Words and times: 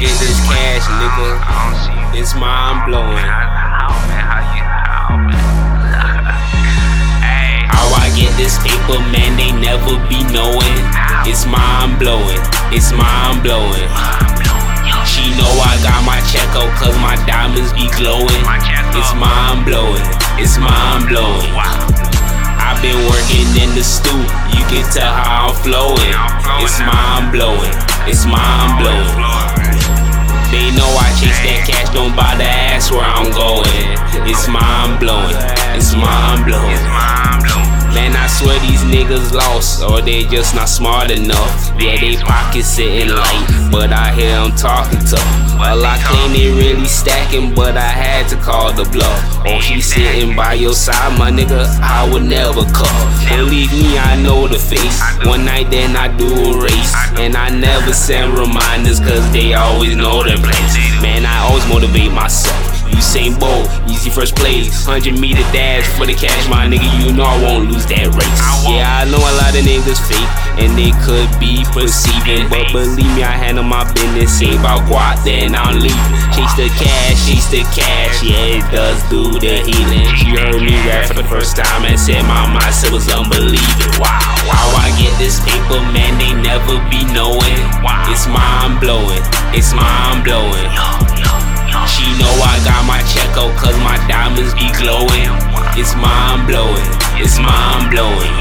get 0.00 0.16
this 0.16 0.40
cash, 0.48 0.88
nigga. 0.96 1.36
It's 2.16 2.32
mind 2.34 2.88
blowing. 2.88 3.20
How 7.68 7.86
I 8.00 8.08
get 8.16 8.32
this 8.40 8.56
paper, 8.64 8.96
man, 9.12 9.36
they 9.36 9.52
never 9.52 10.00
be 10.08 10.24
knowing. 10.32 10.80
It's 11.28 11.44
mind 11.44 12.00
blowing. 12.00 12.40
It's 12.72 12.96
mind 12.96 13.44
blowing. 13.44 13.88
She 15.04 15.28
know 15.36 15.52
I 15.68 15.76
got 15.84 16.00
my 16.08 16.16
check 16.32 16.48
out 16.56 16.72
cause 16.80 16.96
my 17.04 17.20
diamonds 17.28 17.76
be 17.76 17.84
glowing. 18.00 18.40
It's 18.96 19.12
mind 19.20 19.68
blowing. 19.68 20.00
It's 20.40 20.56
mind 20.56 21.12
blowing. 21.12 21.52
I've 22.56 22.80
been 22.80 22.96
working 23.04 23.44
in 23.60 23.68
the 23.76 23.84
stoop, 23.84 24.24
you 24.56 24.64
can 24.72 24.80
tell 24.96 25.12
how 25.12 25.52
I'm 25.52 25.54
flowing. 25.60 26.16
It's 26.64 26.80
mind 26.80 27.32
blowing. 27.36 27.76
It's 28.08 28.24
mind 28.24 28.80
blowing. 28.80 29.99
They 30.50 30.74
know 30.74 30.90
I 30.98 31.14
chase 31.14 31.38
that 31.46 31.62
cash, 31.62 31.94
don't 31.94 32.14
bother 32.16 32.42
ask 32.42 32.90
where 32.90 33.06
I'm 33.06 33.30
going. 33.30 34.26
It's 34.26 34.48
mind 34.48 34.98
blowing. 34.98 35.36
It's 35.78 35.94
mind 35.94 36.44
blowing. 36.44 37.19
Swear 38.40 38.58
these 38.60 38.80
niggas 38.88 39.34
lost, 39.34 39.82
or 39.82 40.00
they 40.00 40.24
just 40.24 40.54
not 40.54 40.64
smart 40.66 41.10
enough. 41.10 41.72
Yeah, 41.78 42.00
they 42.00 42.16
pockets 42.16 42.68
sitting 42.68 43.14
light, 43.14 43.68
but 43.70 43.92
I 43.92 44.14
hear 44.14 44.40
them 44.40 44.56
talking 44.56 44.98
tough. 45.00 45.28
Well, 45.60 45.84
I 45.84 46.00
they 46.32 46.48
really 46.48 46.86
stacking, 46.86 47.54
but 47.54 47.76
I 47.76 47.92
had 47.92 48.30
to 48.30 48.36
call 48.36 48.72
the 48.72 48.88
bluff. 48.88 49.44
Oh, 49.44 49.60
she 49.60 49.82
sitting 49.82 50.34
by 50.34 50.54
your 50.54 50.72
side, 50.72 51.18
my 51.18 51.30
nigga, 51.30 51.68
I 51.82 52.08
would 52.10 52.24
never 52.24 52.64
cuff. 52.72 53.28
Believe 53.28 53.72
me, 53.72 53.98
I 53.98 54.16
know 54.22 54.48
the 54.48 54.58
face. 54.58 55.02
One 55.26 55.44
night, 55.44 55.70
then 55.70 55.94
I 55.94 56.08
do 56.16 56.24
a 56.24 56.62
race, 56.62 56.94
and 57.18 57.36
I 57.36 57.50
never 57.50 57.92
send 57.92 58.38
reminders, 58.38 59.00
cause 59.00 59.30
they 59.32 59.52
always 59.52 59.96
know 59.96 60.22
the 60.24 60.40
place. 60.40 60.74
Man, 61.02 61.26
I 61.26 61.44
always 61.44 61.68
motivate 61.68 62.12
myself. 62.12 62.69
Usain 62.92 63.38
Bolt, 63.38 63.68
easy 63.88 64.10
first 64.10 64.36
place. 64.36 64.86
100 64.86 65.18
meter 65.18 65.44
dash 65.50 65.86
for 65.96 66.06
the 66.06 66.14
cash, 66.14 66.48
my 66.48 66.66
nigga. 66.66 66.86
You 67.00 67.12
know 67.12 67.24
I 67.24 67.36
won't 67.42 67.70
lose 67.70 67.86
that 67.86 68.10
race. 68.10 68.42
Yeah, 68.66 69.02
I 69.02 69.08
know 69.08 69.20
a 69.20 69.34
lot 69.40 69.54
of 69.54 69.62
niggas 69.64 70.00
fake, 70.04 70.32
and 70.60 70.74
they 70.76 70.92
could 71.04 71.30
be 71.40 71.64
perceiving. 71.70 72.48
But 72.50 72.72
believe 72.72 73.10
me, 73.14 73.22
I 73.22 73.34
handle 73.34 73.64
my 73.64 73.86
business. 73.92 74.30
Say 74.34 74.56
about 74.56 74.86
guap, 74.90 75.22
then 75.24 75.54
I'm 75.54 75.78
leaving. 75.80 76.14
Chase 76.34 76.54
the 76.56 76.68
cash, 76.78 77.18
chase 77.26 77.48
the 77.50 77.62
cash. 77.74 78.22
Yeah, 78.22 78.60
it 78.60 78.66
does 78.70 78.98
do 79.10 79.38
the 79.38 79.62
healing. 79.64 80.08
She 80.18 80.36
heard 80.36 80.60
me 80.60 80.74
rap 80.86 81.08
for 81.08 81.14
the 81.14 81.26
first 81.26 81.56
time 81.56 81.84
and 81.84 81.98
said 81.98 82.22
my 82.26 82.46
mindset 82.50 82.92
was 82.92 83.08
unbelievable. 83.10 84.02
Wow, 84.02 84.20
how 84.50 84.68
I 84.78 84.92
get 85.00 85.12
this 85.18 85.40
paper, 85.40 85.80
man, 85.94 86.18
they 86.18 86.32
never 86.42 86.78
be 86.90 87.04
knowing. 87.12 87.60
It's 88.10 88.26
mind 88.26 88.80
blowing. 88.80 89.22
It's 89.54 89.72
mind 89.72 90.24
blowing. 90.24 90.89
Cause 93.56 93.76
my 93.80 93.96
diamonds 94.08 94.52
be 94.54 94.68
glowing. 94.76 95.30
It's 95.78 95.94
mind 95.96 96.44
blowing, 96.44 96.90
it's 97.16 97.38
mind 97.38 97.88
blowing. 97.88 98.34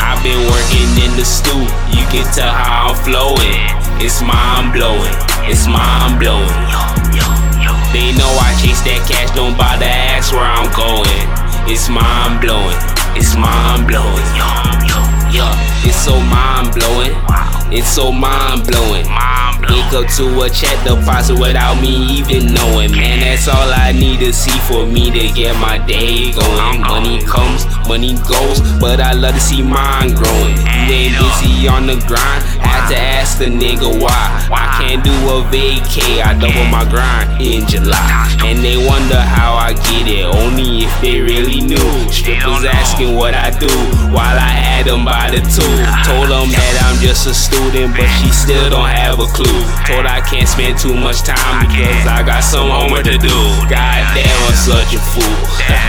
I've 0.00 0.22
been 0.24 0.40
working 0.48 0.88
in 1.04 1.12
the 1.18 1.24
stoop, 1.24 1.68
you 1.92 2.04
can 2.08 2.24
tell 2.32 2.52
how 2.52 2.92
I'm 2.92 2.96
flowing. 3.04 3.60
It's 4.00 4.22
mind 4.22 4.72
blowing, 4.72 5.16
it's 5.44 5.66
mind 5.66 6.16
blowing. 6.20 6.48
They 7.92 8.14
know 8.14 8.30
I 8.38 8.54
chase 8.62 8.80
that 8.86 9.02
cash, 9.10 9.34
don't 9.34 9.58
bother 9.58 9.84
ask 9.84 10.32
where 10.32 10.46
I'm 10.46 10.70
going. 10.72 11.26
It's 11.66 11.90
mind 11.90 12.40
blowing, 12.40 12.78
it's 13.18 13.34
mind 13.34 13.90
blowing. 13.90 14.28
Yeah, 15.34 15.52
it's 15.84 15.98
so 15.98 16.14
mind 16.30 16.72
blowing. 16.74 17.14
It's 17.72 17.88
so 17.88 18.10
mind 18.10 18.66
blowing. 18.66 19.06
Up 19.90 20.06
to 20.06 20.42
a 20.42 20.48
check 20.48 20.84
deposit 20.84 21.34
without 21.34 21.82
me 21.82 22.22
even 22.22 22.54
knowing. 22.54 22.92
Man, 22.92 23.18
that's 23.18 23.48
all 23.48 23.74
I 23.74 23.90
need 23.90 24.20
to 24.20 24.32
see 24.32 24.56
for 24.70 24.86
me 24.86 25.10
to 25.10 25.34
get 25.34 25.58
my 25.58 25.78
day 25.84 26.30
going. 26.30 26.80
Money 26.80 27.18
comes, 27.26 27.66
money 27.88 28.14
goes, 28.22 28.62
but 28.78 29.00
I 29.00 29.12
love 29.14 29.34
to 29.34 29.40
see 29.40 29.62
mine 29.62 30.14
growing. 30.14 30.56
You 30.86 30.94
ain't 30.94 31.18
busy 31.18 31.66
on 31.66 31.86
the 31.90 31.98
grind, 32.06 32.42
had 32.62 32.86
to 32.90 32.96
ask 32.96 33.38
the 33.38 33.46
nigga 33.46 33.90
why. 34.00 34.48
I 34.54 34.78
can't 34.78 35.02
do 35.02 35.10
a 35.10 35.42
vacay, 35.50 36.22
I 36.22 36.38
double 36.38 36.70
my 36.70 36.86
grind 36.88 37.42
in 37.42 37.66
July. 37.66 38.30
And 38.46 38.62
they 38.62 38.78
wonder 38.78 39.20
how 39.20 39.54
I 39.54 39.72
get 39.74 40.06
it, 40.06 40.24
only 40.24 40.86
if 40.86 41.00
they 41.02 41.20
really 41.20 41.60
knew. 41.60 41.90
Strippers 42.10 42.64
asking 42.64 43.16
what 43.16 43.34
I 43.34 43.50
do 43.58 43.68
while 44.14 44.38
I 44.38 44.54
had 44.54 44.86
them 44.86 45.04
by 45.04 45.30
the 45.30 45.42
two. 45.42 45.74
Told 46.06 46.30
them 46.30 46.46
that 46.46 46.74
I'm 46.86 47.02
just 47.02 47.26
a 47.26 47.34
student, 47.34 47.96
but 47.96 48.06
she 48.22 48.30
still 48.30 48.70
don't 48.70 48.88
have 48.88 49.18
a 49.18 49.26
clue. 49.26 49.79
Told 49.86 50.06
I 50.06 50.20
can't 50.20 50.48
spend 50.48 50.78
too 50.78 50.94
much 50.94 51.22
time 51.22 51.66
because 51.66 52.06
I 52.06 52.22
got 52.22 52.44
some 52.44 52.68
homework 52.68 53.04
to 53.04 53.16
do. 53.16 53.36
God 53.66 54.00
damn, 54.12 54.28
I'm 54.46 54.56
such 54.56 54.92
a 54.92 55.00
fool. 55.00 55.40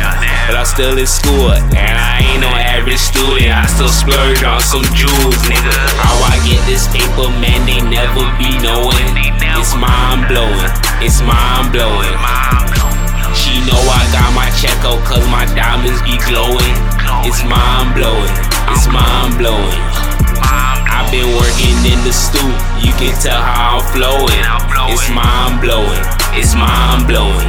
but 0.48 0.56
I'm 0.58 0.66
still 0.66 0.98
in 0.98 1.08
school, 1.08 1.52
and 1.52 1.96
I 1.98 2.24
ain't 2.24 2.42
no 2.42 2.50
average 2.50 3.02
student. 3.02 3.52
I 3.52 3.68
still 3.68 3.92
splurge 3.92 4.42
on 4.44 4.62
some 4.62 4.88
jewels, 4.96 5.38
nigga. 5.46 5.76
How 6.00 6.16
I 6.28 6.40
get 6.48 6.64
this 6.66 6.88
paper, 6.90 7.30
man, 7.38 7.68
they 7.68 7.84
never 7.84 8.26
be 8.40 8.50
knowing. 8.64 9.32
It's 9.62 9.78
mind 9.78 10.26
blowing. 10.26 10.72
It's 11.06 11.22
mind 11.22 11.70
blowing. 11.70 12.18
She 13.38 13.62
know 13.70 13.78
I 13.78 14.02
got 14.10 14.34
my 14.34 14.50
check 14.58 14.74
out 14.82 14.98
cause 15.06 15.22
my 15.30 15.46
diamonds 15.54 16.02
be 16.02 16.18
glowing. 16.26 16.74
It's 17.22 17.46
mind 17.46 17.94
blowing. 17.94 18.34
It's 18.74 18.90
mind 18.90 19.38
blowing. 19.38 19.78
I've 20.42 21.10
been 21.14 21.30
the 22.04 22.14
stoop, 22.14 22.56
you 22.82 22.92
can 22.98 23.14
tell 23.22 23.40
how 23.42 23.78
I'm 23.78 23.86
flowing. 23.94 24.42
It's 24.90 25.10
mind 25.10 25.62
blowing. 25.62 26.02
It's 26.34 26.56
mind 26.56 27.08
blowing. 27.08 27.48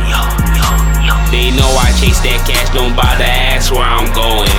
They 1.32 1.48
know 1.56 1.70
I 1.80 1.88
chase 1.96 2.20
that 2.20 2.44
cash, 2.44 2.68
don't 2.76 2.94
bother 2.94 3.24
ask 3.24 3.72
where 3.72 3.80
I'm 3.80 4.12
going. 4.12 4.52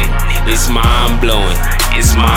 It's 0.49 0.69
mind 0.69 1.21
blowing. 1.21 1.57
It's 1.93 2.15
mind. 2.15 2.32